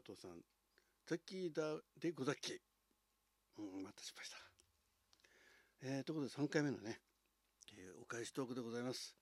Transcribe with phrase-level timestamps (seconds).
[0.00, 0.40] 港さん
[1.06, 1.62] ザッキーだ
[2.00, 2.58] でござっき。
[3.58, 4.36] うんまた失敗した。
[5.82, 7.00] えー、ということで3回目のね、
[7.76, 9.14] えー、お返しトークでございます。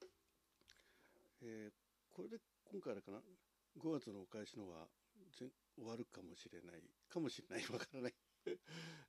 [1.42, 2.36] えー、これで
[2.70, 3.18] 今回あれかな
[3.82, 4.86] ？5月のお返しのは
[5.38, 5.50] 終
[5.84, 6.82] わるかもしれない。
[7.08, 7.64] かもしれない。
[7.72, 8.14] わからない。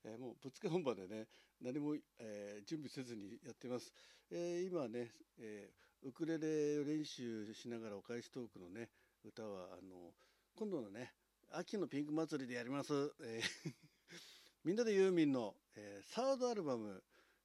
[0.05, 1.27] えー、もうぶっつけ本番でね
[1.61, 3.93] 何も、えー、準備せずにやってます、
[4.31, 5.69] えー、今ね、え
[6.03, 8.89] ウクレレ練習しながらお返しトークのね
[9.23, 10.13] 歌はあの
[10.55, 11.13] 今度のね
[11.53, 13.41] 秋のピンク祭りでやります、え
[14.63, 17.03] みんなでユーミンの、えサードアルバム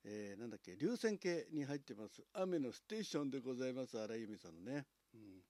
[0.09, 2.22] えー、なんだっけ流線形に入ってます。
[2.33, 3.99] 雨のステーションでございます。
[3.99, 5.43] 荒井由実さんのね、うん、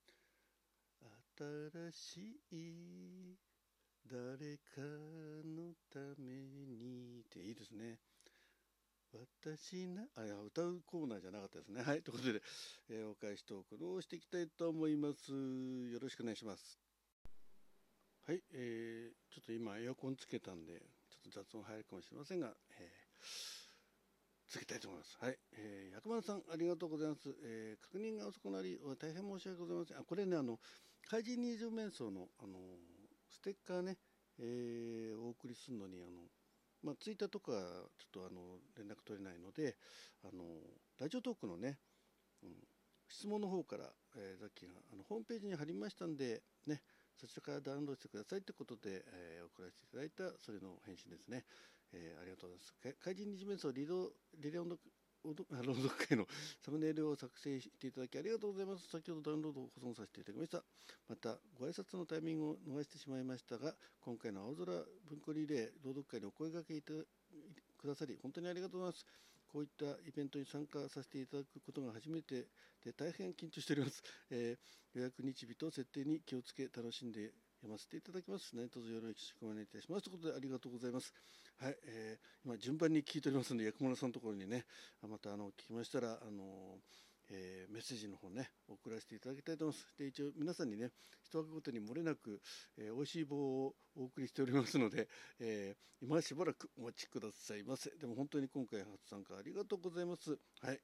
[1.37, 3.37] 新しい
[4.09, 4.81] 誰か
[5.45, 6.33] のため
[6.65, 7.99] にっていいですね。
[9.13, 11.83] 私なあいや歌うコーナーじゃなかったですね。
[11.83, 12.41] はいということで、
[12.89, 15.31] えー、お返しトークをしていきたいと思います。
[15.31, 16.86] よろしくお願いします。
[18.27, 20.73] はい、えー、ちょっと今エアコンつけたんで
[21.09, 23.57] ちょっと雑音入るかもしれませんが、えー
[24.49, 25.17] 続けたいと思います。
[25.19, 25.37] はい。
[25.57, 27.35] えー、薬丸さん、ありがとうございます。
[27.43, 29.97] えー、確認が遅くなり、大変申し訳ございません。
[29.97, 30.57] あ、これね、あの、
[31.09, 32.57] 怪人二十面相の、あの、
[33.29, 33.97] ステッカーね、
[34.39, 36.31] えー、お送りするのに、あの、
[36.81, 39.75] まあ、ツイッターとか、ちょっとあの、連絡取れないので、
[40.23, 40.43] あの、
[40.97, 41.77] ラジオトークのね、
[42.41, 42.55] うん、
[43.09, 46.81] 質問の方から、えー、さっきがあのホームページに貼りましたんで、ね、
[47.19, 51.43] そちらからダウンロードしてくださいということで、えー、送らせていただいたそれの返信ですね。
[51.93, 53.03] えー、ありがとうございます。
[53.03, 54.77] 怪人二次面相リドリレオンド
[55.23, 56.25] 朗読会の
[56.63, 58.87] サムネイルを作成していただきありがとうございます。
[58.87, 60.63] 先ほどダウンロードを保存させていただきました。
[61.09, 64.71] また、ご挨拶のタイミングを逃してしまいましたが、今回の青空
[65.09, 69.05] 文庫リレー朗読会にお声掛けいたくださり、本当にありがとうございます。
[69.57, 72.45] こういったイベントに参加させていただくことが初めて
[72.85, 78.67] で大変緊張しております、 えー、予約日日と設定に気をつけ楽しんで読ませていただきますね。
[78.67, 80.03] どうぞよろしくお願いいたします。
[80.03, 81.11] ということでありがとうございます。
[81.57, 84.67] はい、えー、今順番に聞いておりますので、薬丸さんのところにね、
[85.01, 86.79] またあの聞きましたら、あの
[87.29, 89.97] えー、メッセージの方ね送らせていただきたいと思います。
[89.97, 90.91] で一応皆さんにね
[91.23, 92.41] 一枠ごとに漏れなく、
[92.77, 97.89] えー、美味しい棒をお送りしておりますので、えー、今しばらくお待ちくださいませ。
[97.91, 100.37] でも本当に今回初参加ありがとうございます。
[100.61, 100.79] はい、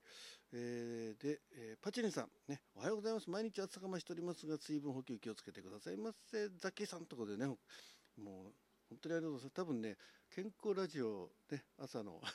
[0.51, 3.29] えー、で、えー、パチリンさんねおはようございます。
[3.29, 6.49] 毎日暑さが増しておりますが水分補給気をつけてくださいませ。
[6.59, 7.57] ザキさんとこでねもう
[8.89, 9.55] 本当にありがとうございます。
[9.55, 9.97] 多分ね
[10.35, 12.27] 健康ラジオね朝のあ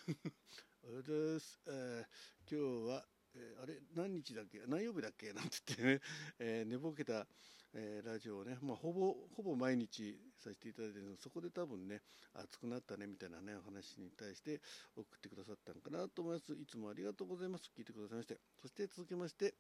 [0.86, 3.04] れです、えー、今日は
[3.38, 4.60] えー、あれ何日だっけ？
[4.66, 5.32] 何曜日だっけ？
[5.32, 6.00] なんて言ってね、
[6.38, 7.26] えー、寝ぼけた、
[7.72, 11.16] えー、ラジオをね、まあ、ほぼほぼ毎日させていただいてるの。
[11.16, 12.02] そこで多分ね
[12.34, 14.60] 暑くなったねみたいなねお話に対して
[14.96, 16.52] 送ってくださったのかなと思います。
[16.52, 17.70] いつもありがとうございます。
[17.76, 18.40] 聞いてくださいまして。
[18.60, 19.54] そして続きまして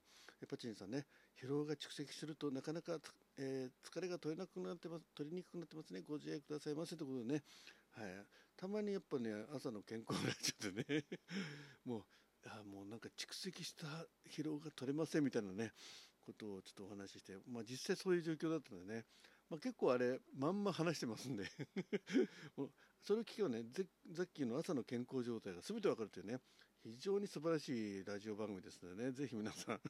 [0.48, 1.06] パチンさんね。
[1.40, 3.00] 疲労が蓄積するとなかなか、
[3.36, 5.04] え疲れが取れなくなってます。
[5.14, 6.02] 取りにくくなってますね。
[6.02, 6.96] ご自愛くださいませ。
[6.96, 7.44] ということでね。
[7.90, 8.26] はい、
[8.56, 11.04] たまにやっぱね朝の健康ラジオでね。
[11.84, 12.04] もう
[12.46, 13.86] あもうなんか蓄積した
[14.30, 15.72] 疲労が取れませんみたいなね
[16.24, 19.04] ことをちょっとお話しして、まあ、実際そういう状況だったんでね、
[19.50, 21.44] まあ、結構あれまんま話してますんで。
[23.00, 23.62] それを聞けばね
[24.10, 26.40] ザッキーの朝の健康状態が全てわかるというね
[26.82, 29.80] 非常に素晴らしいラジオ番組ですのでね、ぜひ皆さん。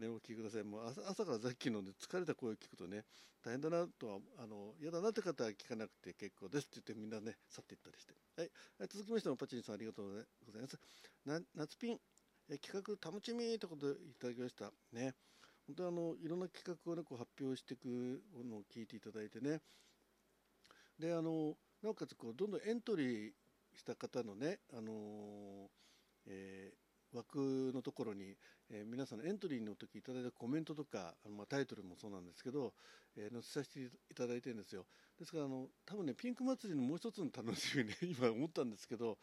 [0.00, 0.64] ね、お聞きください。
[0.64, 3.04] もう朝朝からさっきので疲れた声を聞くとね、
[3.44, 8.14] 大変だなとは、あの、嫌だなって方は聞かなくて結構ですって言ってみんなね、去っていったりして。
[8.36, 8.50] はい。
[8.88, 10.78] 続きましてもパチンさんありがとうございます。
[11.26, 11.98] な夏ピン、
[12.48, 14.72] え企画楽しみということでいただきました。
[14.92, 15.14] ね。
[15.66, 19.60] 本当あの、いろんな企画をね、こう発表していくのを聞いていただいてね。
[20.98, 23.32] で、あの、なおかつこう、どんどんエントリー
[23.74, 25.68] した方のね、あのー、
[26.26, 28.36] えー、枠のところに、
[28.70, 32.72] えー、皆さんのエントリーの時いただいたコメントとかあの、まあ、タイトルもそうなんですけど、
[33.16, 33.80] えー、載せさせて
[34.10, 34.86] いただいてるんですよ
[35.18, 39.18] ですからあの多分ねピンク祭りのもう一つの楽しみね 今思ったんですけど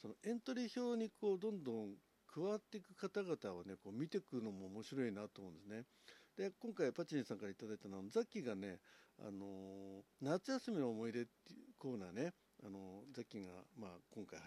[0.00, 1.96] そのエントリー表にこうどんどん
[2.32, 5.84] 加わっていく方々をねこう見ていくのも面白いなと思うんですね。
[6.36, 8.80] で今回パチンさんから頂いたのはザッキーがね、
[9.18, 12.32] あのー、夏休みの思い出っていうコーナーね
[13.32, 14.38] キーが、まあ、今回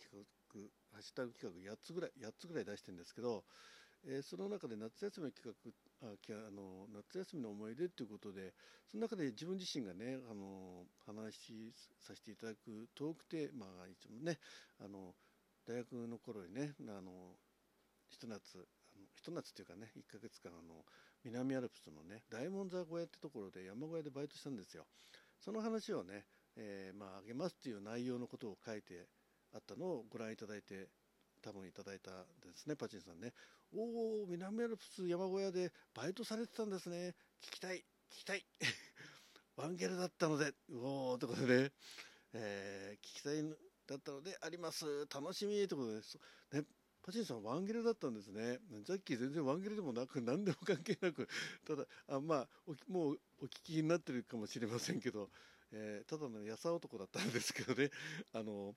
[0.00, 0.24] 企画
[0.96, 3.44] ハッシュタグ企画8つぐらい8つぐらい出してるんですけど、
[4.08, 8.54] えー、その中で夏休みの企画ああの夏休みの思い出ということで
[8.90, 14.38] その中で自分自身がねあの話しさせていただくトークテーマがいつもね
[14.80, 15.12] あの
[15.68, 17.36] 大学の頃にねあの
[18.08, 18.40] ひと夏
[19.14, 20.80] ひと夏っていうかね1ヶ月間あの
[21.22, 24.86] 南アルプスのね大門沢小屋ってところで山小屋でバイトしたんですよ
[25.38, 26.24] その話をね
[26.56, 29.06] えー、まあ、あげますっていう内容のことを書いて
[29.54, 30.88] あったのをご覧いただいて
[31.42, 33.32] 多分いただいたですねパチンさんね。
[33.72, 37.14] おお南アルプス山小屋でバイトされてたんですね。
[37.42, 38.44] 聞きたい聞きたい。
[39.56, 41.72] ワンゲルだったので、うおーということでね、
[42.32, 43.42] えー、聞きたい
[43.86, 45.06] だったのであります。
[45.06, 46.02] 楽しみということで。
[46.02, 46.18] す。
[46.52, 46.64] ね、
[47.02, 48.58] パチンさん、ワンゲルだったんですね。
[48.84, 51.28] ザッキー全然ワンゲルでもなく、何でも関係なく、
[51.66, 52.48] ただ、あまあ
[52.88, 55.30] もうお聞きになってるかもしれませんけど、
[55.72, 57.90] えー、ただのやさ男だったんですけどね、
[58.32, 58.74] あの、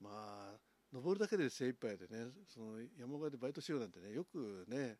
[0.00, 0.10] ま
[0.54, 0.60] あ、
[0.92, 4.98] 登るだけで精一杯でね、その山小屋でバイトしようなんてね、よくね、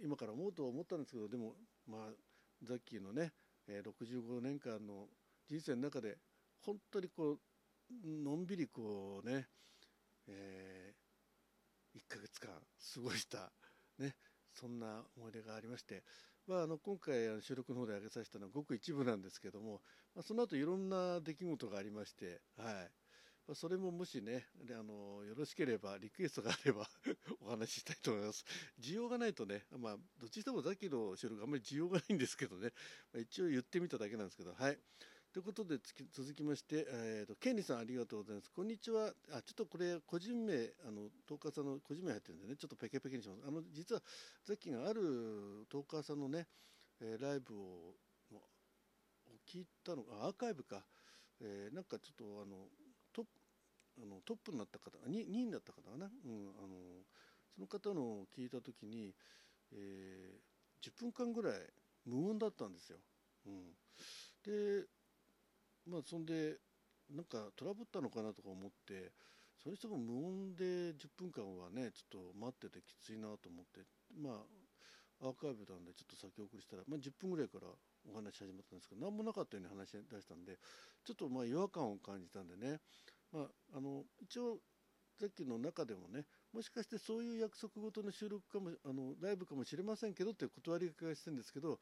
[0.00, 1.56] 今から思うと思ったんですけど、でも、
[1.86, 2.14] まあ、
[2.62, 3.32] ザッキーのね、
[3.66, 5.08] 65年間の
[5.48, 6.18] 人生の中で、
[6.60, 7.40] 本当にこう、
[8.06, 9.48] のんびりこうね、
[10.26, 13.52] えー、1ヶ月間過ごした、
[13.98, 14.16] ね、
[14.52, 16.02] そんな思い出がありまして、
[16.46, 19.80] まあ、あの今回収録の方で挙げさせたのはごく一部なんですけども、
[20.14, 22.74] まあ、その後いろんな出来事がありまして、はい
[23.46, 26.86] まあ、それももしねあのよろしければリクエストがあれば
[27.40, 28.44] お話ししたいと思います
[28.80, 32.72] 需要がないとね、まあ、どっちにしてもさっきの収録あんまり需要がないんですけどね、
[33.12, 34.78] まあ、一応言ってみただけなんですけどはい
[35.34, 35.80] ということで
[36.12, 38.52] 続きまして、えーと、ケンリさんありがとうございます。
[38.52, 39.12] こんにちは。
[39.32, 43.42] あ、ちょっとこれ個人名、あの、トーカーさんの個人名入ってるんでね、ちょっとペケペケにします。
[43.44, 44.02] あの、実は
[44.44, 46.46] さっきがあるトーカーさんのね、
[47.18, 47.96] ライブを
[49.50, 50.82] 聞いたのアーカイブか、
[51.40, 52.68] えー、なんかちょっとあの
[53.12, 53.24] ト
[54.02, 57.04] あのトップになった方 2, 2位になった方かな、うん、あの
[57.54, 59.14] その方のを聞いた時に、
[59.72, 61.54] えー、10分間ぐらい
[62.06, 62.98] 無音だったんですよ。
[63.46, 63.72] うん、
[64.44, 64.86] で
[65.86, 66.56] まあそんで
[67.10, 69.12] なんかトラブったのかなとか思って
[69.62, 73.80] それにしても無音で10分間はねちょっと待っててきついなと思って
[74.20, 74.30] ま
[75.22, 77.68] あアーカイブなんでちょっと先送りしたら、まあ、10分ぐらいから
[78.10, 80.58] お話始まったんですけど何もなかったように話し出したんで
[81.04, 82.80] ちょっとまあ違和感を感じたんでね、
[83.32, 83.44] まあ、
[83.76, 84.58] あの一応
[85.20, 91.78] さっきの中でもねもしかしてそういう約束事の収録かもあのライブかもしれませんけどっていう断りがけしてるんですけど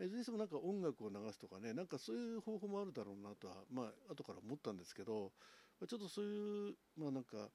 [0.00, 5.32] いずれにしてもなんか音楽を流すとかねなんかそういう方法もあるだろうなとはまあ後から思ったんですけど
[5.86, 7.50] ちょっとそういうまあなんか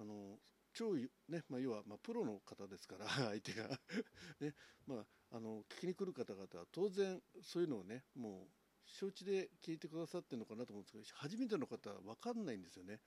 [0.00, 0.38] あの
[0.74, 1.08] 超ね
[1.48, 3.68] まあ、要はまあプロの方ですから相手が。
[4.40, 4.54] ね
[4.86, 8.48] まあ、あの聞きに来る方々は当然そういうのをねもう
[8.86, 13.00] 承知で聞いてくださってるのかなと思うんですけど初めての方は分かんないんですよね。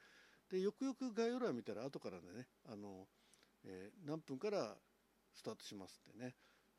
[0.52, 3.08] でよくよく概要欄見たら後からねあの、
[3.64, 4.76] えー、何分から
[5.34, 6.36] スタートしますってね。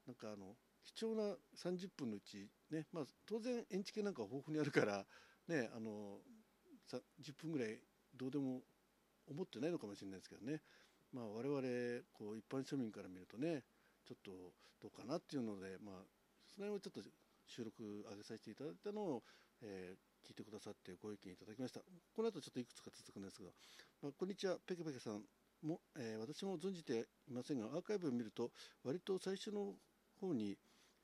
[0.06, 5.06] なんかあの貴重な30分のうち、ねまあ、当然、エンチケなんか豊富にあるから、
[5.48, 6.18] ね、あの
[6.90, 7.78] 10分ぐらい
[8.14, 8.62] どうでも
[9.28, 10.60] 思ってないのかもしれないですけどね、
[11.12, 11.60] まあ、我々
[12.12, 13.62] こう一般庶民から見るとね
[14.06, 14.30] ちょっと
[14.80, 16.04] どうかなっていうので、まあ、
[16.54, 17.08] その辺をちょっと
[17.46, 19.22] 収録上げさせていただいたのを、
[19.62, 21.80] えー、聞いてくださってご意見いただきました。
[22.14, 23.50] この後ちょっといくつか続くんですが、
[24.02, 24.56] まあ、こんにちは。
[24.66, 25.22] ペケペケさん
[25.62, 28.50] も、えー、私も存じていませんがアーカイブを見ると
[28.84, 29.74] 割と最初の
[30.20, 30.56] 方に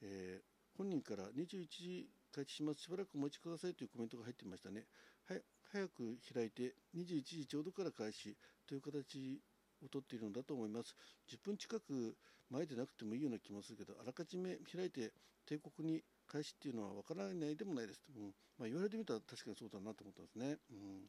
[0.02, 2.82] えー、本人から21時開始します。
[2.82, 4.84] しばらくお待ちくださいというコメントが入っていましたね。
[5.28, 5.36] は
[5.72, 8.36] 早く開いて21時ちょうどから開始
[8.66, 9.40] という形
[9.84, 10.94] をとっているのだと思います。
[11.28, 12.16] 10分近く
[12.50, 15.12] 前でなくてもいいような気もするけどあらかじめ開いて
[15.46, 18.34] 帝国に開始っていうのは分からないでもないです、うん。
[18.58, 21.08] まあ、言われてみたら確かにそうだなと思ったんですね、うん、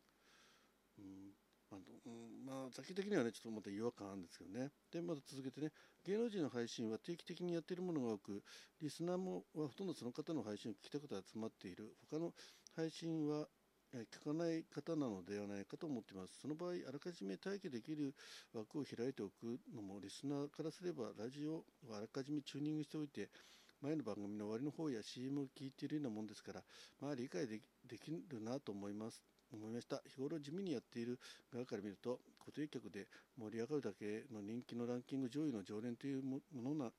[1.00, 1.34] うん。
[1.70, 4.72] まあ、うん、まあ、先的にはね、ちょっとまた違和感あるんですけどね。
[4.92, 5.72] で、まだ続けてね、
[6.06, 8.44] 芸能人の配信は定期的にやっているものが多く、
[8.82, 11.96] リスナーもはほとんどその方の配信を聞きたくて集まっている。
[12.10, 12.34] 他の
[12.76, 13.48] 配信は
[13.94, 16.40] 聞かない方なのではないかと思っています。
[16.42, 18.16] その場合、あらかじめ待機できる
[18.54, 23.30] 枠を開いておくのも、リスナーからすれば、ラジオをあらかじめチューニングしておいて、
[23.82, 26.64] 前の番組の終わりの方や CM を聞いているようなもんですから、
[27.00, 27.60] まあ理解で
[27.98, 29.24] きるなと思います。
[29.52, 31.20] 思いました日頃地味にやっている
[31.52, 36.92] 側から見ると固定客で盛り上がるだけの人気のランキング上位の常連というものな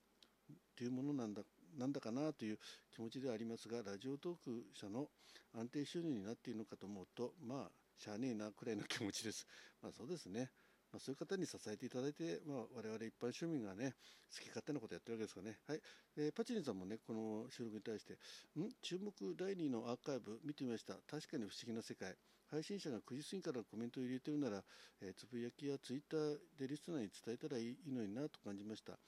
[0.75, 1.43] というものなんだ
[1.77, 2.59] なんだかなという
[2.93, 5.07] 気持ちではありますがラジオトーク社の
[5.53, 9.47] 安定収入になっているのかと思うとまあしゃあねえなくらいの気持ちです
[9.81, 10.51] まあそうですね
[10.91, 13.95] まあ、そういう方に支えていただいて、まあ、我々一般庶民がね、
[14.35, 15.57] 好き勝手なことやってるわけですからね。
[15.65, 15.81] はい。
[16.17, 18.19] えー、パチリンさんもね、この収録に対して、
[18.59, 18.69] ん？
[18.81, 20.95] 注目第2のアーカイブ見てみました。
[21.07, 22.13] 確かに不思議な世界。
[22.51, 24.61] 配信者が9時過ぎからコメントを入れてるなら、
[24.99, 28.99] えー、つぶやきやツイッターでリスナーに伝えたらいいのになと感じました。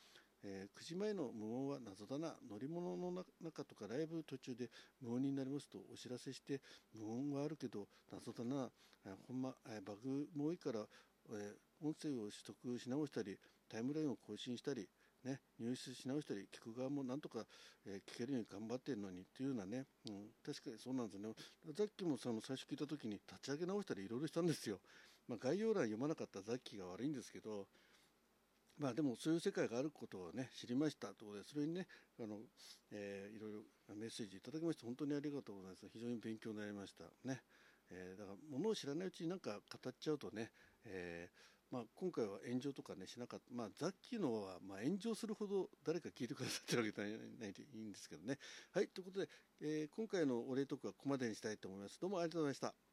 [0.44, 2.36] えー、9時前の無音は謎だな。
[2.50, 4.70] 乗り物の中とかライブ途中で
[5.02, 6.62] 無音になりますとお知らせして、
[6.94, 8.70] 無音はあるけど謎だな。
[9.06, 10.86] えー、ほんま、えー、バグも多いから、
[11.32, 13.38] え音声を取得し直したり、
[13.70, 14.88] タイムラインを更新したり、
[15.24, 17.46] ね、入手し直したり、聞く側もなんとか、
[17.86, 21.34] えー、聞けるように頑張ってるのにっていうようなね、うん、確かにそうなんですよね。
[21.78, 24.80] さっきもその最初聞いた時に立ち上げ直したりいろいろしたんですよ。
[25.28, 27.68] まあ、概要欄読まなかったザッキーが悪いんですけど、
[28.78, 31.88] まあでもそういう世界があることをね知りましたということでそれにね
[32.20, 32.38] あの、
[32.92, 35.88] えー、いろいろメッセージいただきまして本当にありがとうございます。
[35.92, 37.04] 非常に勉強になりました。
[37.26, 37.42] ね、
[37.92, 40.52] えー、だからものを知らないうちになんか語っちゃうとね、
[40.86, 43.46] えー、まあ、今回は炎上とかねしなかった。
[43.54, 48.38] まあザッキーのはま炎上するほど誰か聞いてくださってるわけじゃないでいいんですけどね。
[48.72, 49.30] はいということで、
[49.62, 52.00] え今回のお礼トークはここまでにしたいと思います。
[52.00, 52.93] どうもありがとうございました。